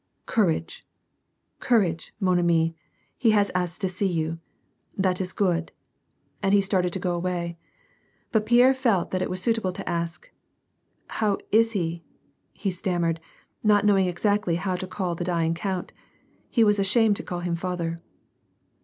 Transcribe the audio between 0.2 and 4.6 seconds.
"Cour age, courage, wo/i ami/ he has asked to see you.